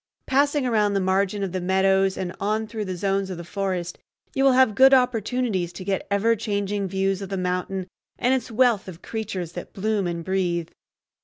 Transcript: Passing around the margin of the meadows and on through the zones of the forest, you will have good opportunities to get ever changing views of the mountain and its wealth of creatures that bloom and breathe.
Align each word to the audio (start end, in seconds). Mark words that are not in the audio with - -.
Passing 0.25 0.65
around 0.65 0.95
the 0.95 0.99
margin 0.99 1.43
of 1.43 1.51
the 1.51 1.61
meadows 1.61 2.17
and 2.17 2.35
on 2.39 2.65
through 2.65 2.85
the 2.85 2.95
zones 2.97 3.29
of 3.29 3.37
the 3.37 3.43
forest, 3.43 3.99
you 4.33 4.43
will 4.43 4.53
have 4.53 4.73
good 4.73 4.95
opportunities 4.95 5.71
to 5.73 5.83
get 5.83 6.07
ever 6.09 6.35
changing 6.35 6.87
views 6.87 7.21
of 7.21 7.29
the 7.29 7.37
mountain 7.37 7.85
and 8.17 8.33
its 8.33 8.49
wealth 8.49 8.87
of 8.87 9.03
creatures 9.03 9.51
that 9.51 9.73
bloom 9.73 10.07
and 10.07 10.25
breathe. 10.25 10.69